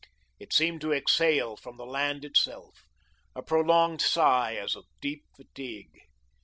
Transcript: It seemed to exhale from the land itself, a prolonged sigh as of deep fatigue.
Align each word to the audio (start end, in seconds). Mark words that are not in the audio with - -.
It 0.39 0.51
seemed 0.51 0.81
to 0.81 0.91
exhale 0.93 1.55
from 1.55 1.77
the 1.77 1.85
land 1.85 2.25
itself, 2.25 2.85
a 3.35 3.43
prolonged 3.43 4.01
sigh 4.01 4.55
as 4.55 4.75
of 4.75 4.85
deep 4.99 5.25
fatigue. 5.37 5.95